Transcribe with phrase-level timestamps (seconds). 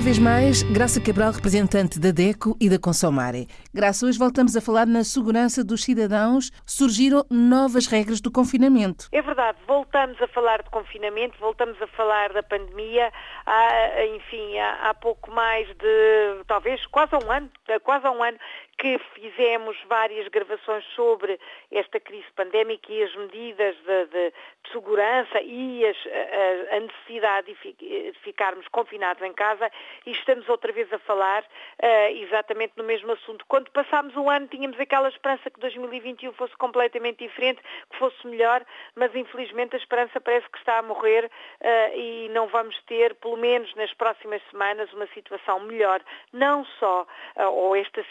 [0.00, 3.46] Uma vez mais, Graça Cabral, representante da DECO e da Consomare.
[3.74, 6.50] Graça, hoje voltamos a falar na segurança dos cidadãos.
[6.64, 9.08] Surgiram novas regras do confinamento.
[9.12, 13.12] É verdade, voltamos a falar de confinamento, voltamos a falar da pandemia.
[13.44, 17.50] Há, enfim, há, há pouco mais de, talvez, quase um ano,
[17.84, 18.38] quase um ano
[18.80, 21.38] que fizemos várias gravações sobre
[21.70, 27.54] esta crise pandémica e as medidas de, de, de segurança e as, a, a, necessidade
[27.62, 29.70] de ficarmos confinados em casa
[30.06, 33.44] e estamos outra vez a falar uh, exatamente no mesmo assunto.
[33.48, 38.64] Quando passámos um ano tínhamos aquela esperança que 2021 fosse completamente diferente, que fosse melhor,
[38.96, 43.36] mas infelizmente a esperança parece que está a morrer uh, e não vamos ter, pelo
[43.36, 46.00] menos nas próximas semanas, uma situação melhor,
[46.32, 47.06] não só,
[47.36, 48.02] uh, ou esta,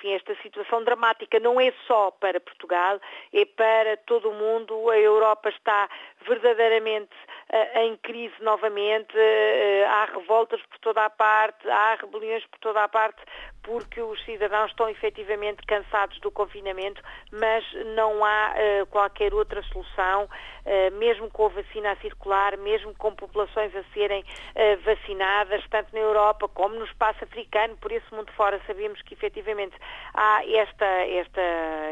[0.00, 2.98] enfim, esta situação dramática não é só para Portugal,
[3.32, 4.88] é para todo o mundo.
[4.88, 5.88] A Europa está
[6.26, 7.14] verdadeiramente
[7.74, 12.88] em crise novamente, uh, há revoltas por toda a parte, há rebeliões por toda a
[12.88, 13.20] parte,
[13.62, 17.64] porque os cidadãos estão efetivamente cansados do confinamento, mas
[17.96, 20.28] não há uh, qualquer outra solução,
[20.98, 24.22] mesmo com a vacina a circular, mesmo com populações a serem
[24.84, 29.74] vacinadas, tanto na Europa como no espaço africano, por esse mundo fora, sabemos que efetivamente
[30.14, 31.40] há esta, esta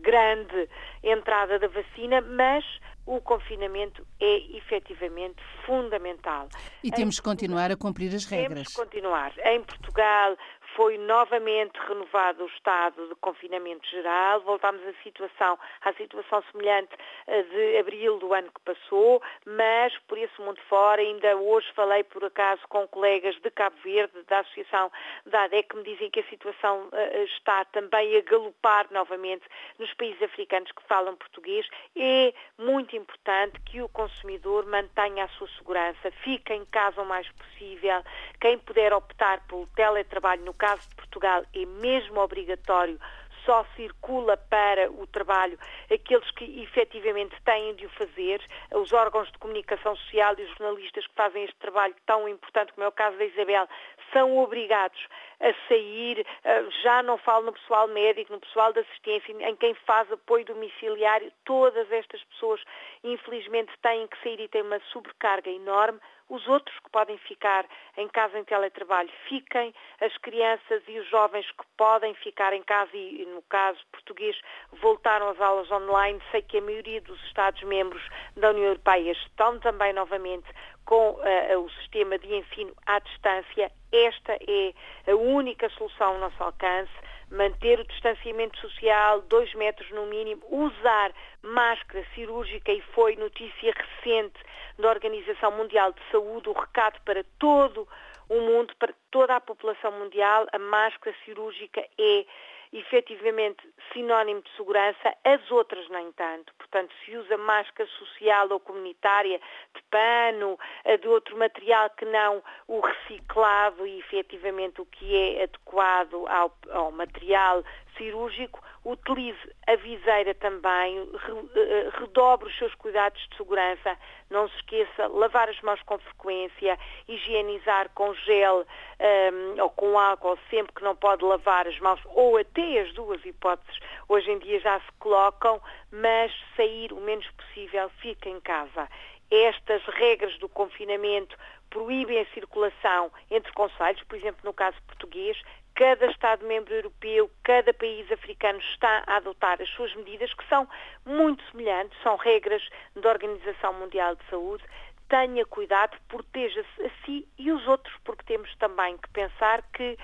[0.00, 0.68] grande
[1.02, 2.64] entrada da vacina, mas
[3.06, 6.48] o confinamento é efetivamente fundamental.
[6.82, 8.48] E temos que continuar a cumprir as regras.
[8.48, 9.32] Temos que continuar.
[9.44, 10.36] Em Portugal,
[10.76, 16.90] foi novamente renovado o estado de confinamento geral, voltámos à situação, à situação semelhante
[17.26, 22.04] eh, de abril do ano que passou, mas por esse mundo fora, ainda hoje falei
[22.04, 24.90] por acaso com colegas de Cabo Verde, da Associação
[25.26, 29.44] da ADEC, que me dizem que a situação eh, está também a galopar novamente
[29.78, 31.66] nos países africanos que falam português.
[31.96, 37.28] É muito importante que o consumidor mantenha a sua segurança, fique em casa o mais
[37.32, 38.02] possível,
[38.40, 42.96] quem puder optar pelo teletrabalho no caso de Portugal, é mesmo obrigatório
[43.44, 45.58] só circula para o trabalho
[45.92, 48.40] aqueles que efetivamente têm de o fazer,
[48.72, 52.84] os órgãos de comunicação social e os jornalistas que fazem este trabalho tão importante, como
[52.84, 53.66] é o caso da Isabel,
[54.12, 55.08] são obrigados
[55.42, 59.74] a sair, eh, já não falo no pessoal médico, no pessoal de assistência, em quem
[59.74, 62.62] faz apoio domiciliário, todas estas pessoas
[63.02, 65.98] infelizmente têm que sair e têm uma sobrecarga enorme.
[66.28, 67.66] Os outros que podem ficar
[67.96, 69.74] em casa em teletrabalho, fiquem.
[70.00, 74.40] As crianças e os jovens que podem ficar em casa e, no caso português,
[74.80, 76.22] voltaram às aulas online.
[76.30, 78.02] Sei que a maioria dos Estados-membros
[78.36, 80.48] da União Europeia estão também novamente
[80.86, 83.70] com uh, o sistema de ensino à distância.
[83.92, 84.72] Esta é
[85.06, 86.92] a única solução ao nosso alcance.
[87.30, 94.38] Manter o distanciamento social, dois metros no mínimo, usar máscara cirúrgica e foi notícia recente
[94.78, 97.88] da Organização Mundial de Saúde, o recado para todo
[98.28, 102.24] o mundo, para toda a população mundial, a máscara cirúrgica é
[102.72, 103.62] efetivamente
[103.92, 106.52] sinónimo de segurança, as outras nem tanto.
[106.54, 109.38] Portanto, se usa máscara social ou comunitária
[109.74, 115.44] de pano, eh, de outro material que não o reciclado e efetivamente o que é
[115.44, 117.62] adequado ao, ao material
[117.96, 121.08] cirúrgico, utilize a viseira também,
[121.54, 123.96] eh, redobre os seus cuidados de segurança,
[124.30, 128.64] não se esqueça, lavar as mãos com frequência, higienizar com gel um,
[128.98, 133.24] ehm, ou com álcool sempre que não pode lavar as mãos, ou até as duas
[133.24, 133.78] hipóteses
[134.08, 135.60] hoje em dia já se colocam,
[135.90, 138.88] mas sair o menos possível, fica em casa.
[139.30, 141.36] Estas regras do confinamento
[141.70, 145.40] proíbem a circulação entre conselhos, por exemplo, no caso português,
[145.82, 150.68] cada Estado-membro europeu, cada país africano está a adotar as suas medidas, que são
[151.04, 152.62] muito semelhantes, são regras
[152.94, 154.62] da Organização Mundial de Saúde.
[155.08, 159.98] Tenha cuidado, proteja-se a si e os outros, porque temos também que pensar que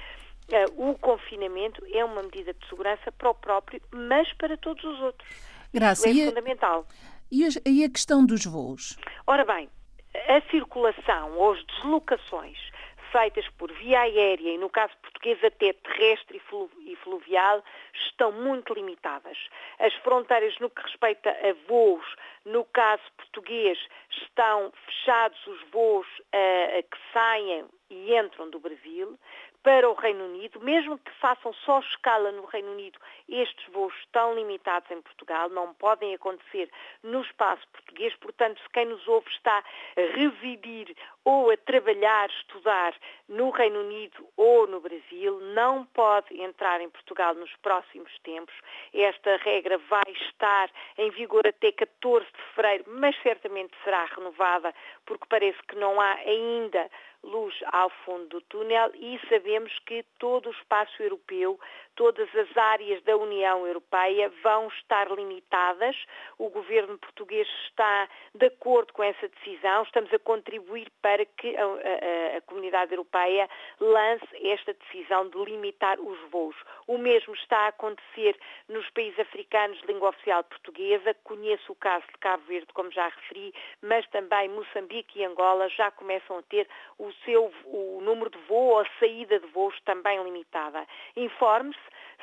[0.50, 4.98] uh, o confinamento é uma medida de segurança para o próprio, mas para todos os
[4.98, 5.28] outros.
[5.72, 6.88] Graça, Isso é fundamental.
[7.30, 8.98] E a, e a questão dos voos?
[9.28, 9.68] Ora bem,
[10.26, 12.58] a circulação ou as deslocações
[13.10, 16.40] feitas por via aérea e, no caso português, até terrestre
[16.86, 17.62] e fluvial,
[17.94, 19.38] estão muito limitadas.
[19.78, 22.04] As fronteiras no que respeita a voos,
[22.44, 23.78] no caso português,
[24.10, 29.18] estão fechados os voos uh, que saem e entram do Brasil
[29.62, 34.34] para o Reino Unido, mesmo que façam só escala no Reino Unido, estes voos estão
[34.34, 36.70] limitados em Portugal, não podem acontecer
[37.02, 40.96] no espaço português, portanto, se quem nos ouve está a residir
[41.28, 42.94] ou a trabalhar, estudar
[43.28, 48.54] no Reino Unido ou no Brasil não pode entrar em Portugal nos próximos tempos.
[48.94, 55.26] Esta regra vai estar em vigor até 14 de fevereiro, mas certamente será renovada porque
[55.28, 56.88] parece que não há ainda
[57.22, 61.58] luz ao fundo do túnel e sabemos que todo o espaço europeu,
[61.96, 65.96] todas as áreas da União Europeia vão estar limitadas.
[66.38, 69.82] O governo português está de acordo com essa decisão.
[69.82, 73.48] Estamos a contribuir para que a, a, a comunidade europeia
[73.80, 76.56] lance esta decisão de limitar os voos.
[76.86, 78.36] O mesmo está a acontecer
[78.68, 81.14] nos países africanos de língua oficial portuguesa.
[81.24, 85.90] Conheço o caso de Cabo Verde, como já referi, mas também Moçambique e Angola já
[85.90, 86.68] começam a ter
[86.98, 90.86] o seu o número de voo ou a saída de voos também limitada.
[91.16, 91.78] Informe-se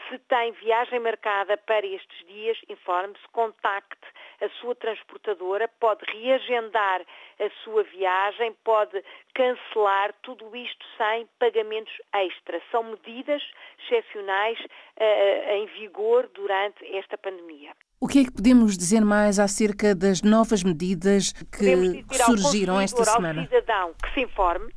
[0.09, 4.05] se tem viagem marcada para estes dias, informe-se, contacte
[4.41, 7.01] a sua transportadora, pode reagendar
[7.39, 8.84] a sua viagem, pode
[9.33, 12.61] cancelar, tudo isto sem pagamentos extra.
[12.71, 13.41] São medidas
[13.83, 17.71] excepcionais uh, em vigor durante esta pandemia.
[17.99, 23.03] O que é que podemos dizer mais acerca das novas medidas que, que surgiram esta
[23.03, 23.41] semana?
[23.41, 24.73] Ao cidadão que se informe,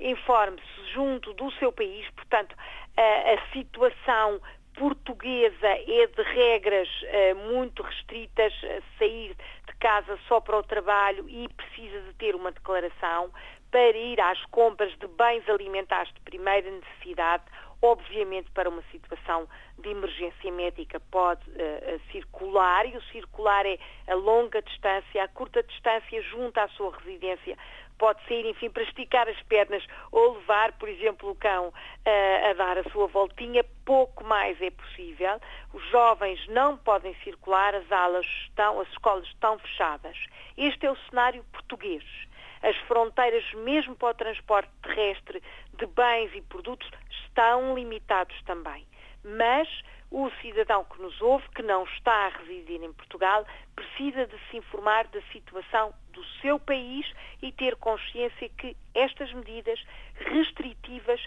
[0.00, 2.54] informe-se junto do seu país, portanto,
[2.96, 4.40] a, a situação
[4.74, 8.52] portuguesa é de regras uh, muito restritas,
[8.98, 9.36] sair
[9.82, 13.32] casa só para o trabalho e precisa de ter uma declaração
[13.68, 17.42] para ir às compras de bens alimentares de primeira necessidade,
[17.82, 19.48] obviamente para uma situação
[19.80, 23.76] de emergência médica pode uh, circular e o circular é
[24.06, 27.58] a longa distância, a curta distância junto à sua residência.
[27.98, 32.52] Pode ser, enfim, para esticar as pernas ou levar, por exemplo, o cão uh, a
[32.52, 35.40] dar a sua voltinha, pouco mais é possível.
[35.72, 40.16] Os jovens não podem circular, as aulas estão, as escolas estão fechadas.
[40.56, 42.04] Este é o cenário português.
[42.62, 45.42] As fronteiras, mesmo para o transporte terrestre
[45.78, 46.88] de bens e produtos,
[47.24, 48.86] estão limitados também.
[49.24, 49.68] Mas
[50.12, 54.58] o cidadão que nos ouve, que não está a residir em Portugal, precisa de se
[54.58, 59.82] informar da situação do seu país e ter consciência que estas medidas
[60.16, 61.20] restritivas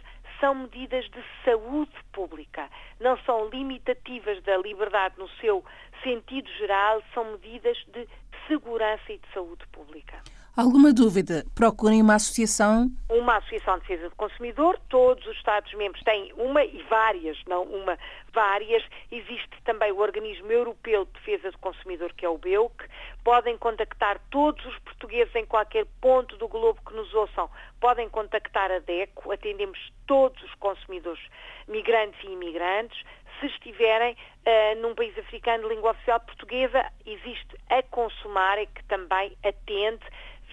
[0.45, 2.69] são medidas de saúde pública,
[2.99, 5.65] não são limitativas da liberdade no seu
[6.03, 8.07] sentido geral, são medidas de
[8.47, 10.21] segurança e de saúde pública.
[10.55, 11.43] Alguma dúvida?
[11.53, 12.89] Procurem uma associação.
[13.09, 14.79] Uma associação de defesa do consumidor.
[14.87, 17.99] Todos os Estados-membros têm uma e várias, não uma,
[18.33, 18.81] várias.
[19.11, 22.85] Existe também o Organismo Europeu de Defesa do Consumidor, que é o BEUC.
[23.21, 27.49] Podem contactar todos os portugueses em qualquer ponto do globo que nos ouçam.
[27.81, 29.33] Podem contactar a DECO.
[29.33, 29.77] Atendemos
[30.07, 31.21] todos os consumidores,
[31.67, 32.97] migrantes e imigrantes.
[33.39, 39.35] Se estiverem uh, num país africano de língua oficial portuguesa, existe a Consumar, que também
[39.43, 40.05] atende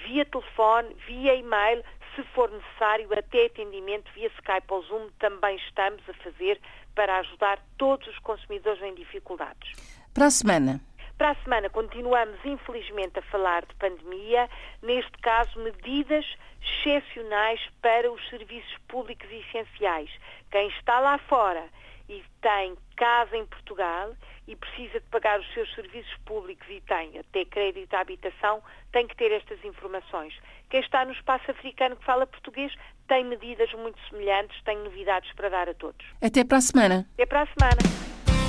[0.04, 1.82] via telefone, via e-mail,
[2.14, 6.60] se for necessário, até atendimento via Skype ou Zoom, também estamos a fazer
[6.94, 9.72] para ajudar todos os consumidores em dificuldades.
[10.12, 10.80] Para a semana.
[11.16, 14.48] Para a semana continuamos, infelizmente, a falar de pandemia,
[14.82, 16.26] neste caso, medidas
[16.60, 20.10] excepcionais para os serviços públicos essenciais.
[20.50, 21.64] Quem está lá fora
[22.12, 24.14] e tem casa em Portugal
[24.46, 28.62] e precisa de pagar os seus serviços públicos e tem até crédito à habitação,
[28.92, 30.34] tem que ter estas informações.
[30.68, 32.72] Quem está no espaço africano que fala português
[33.08, 36.04] tem medidas muito semelhantes, tem novidades para dar a todos.
[36.20, 37.08] Até para a semana.
[37.14, 37.80] Até para a semana.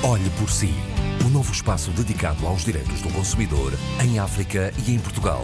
[0.06, 0.72] Olhe por si.
[1.26, 3.72] O novo espaço dedicado aos direitos do consumidor
[4.04, 5.44] em África e em Portugal.